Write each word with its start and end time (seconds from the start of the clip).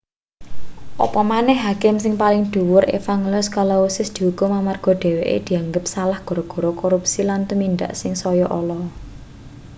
apa 1.05 1.21
maneh 1.31 1.57
hakim 1.65 1.95
sing 2.03 2.13
paling 2.21 2.43
dhuwur 2.53 2.83
evangelous 2.99 3.47
kalousis 3.55 4.09
diukum 4.15 4.49
amarga 4.59 4.91
dheweke 5.01 5.37
dianggep 5.47 5.85
salah 5.93 6.19
gara-gara 6.27 6.69
korupsi 6.81 7.19
lan 7.29 7.41
tumindak 7.49 7.91
sing 8.01 8.11
saya 8.23 8.45
ala 8.59 8.79